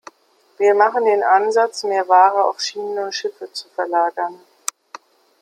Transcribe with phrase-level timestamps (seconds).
[0.57, 4.39] Wir machen den Ansatz, mehr Ware auf Schiene und Schiffe zu verlagern.